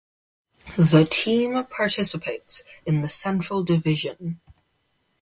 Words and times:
The 0.79 1.05
team 1.07 1.63
participates 1.65 2.63
in 2.87 3.01
the 3.01 3.07
Central 3.07 3.61
Division. 3.63 4.41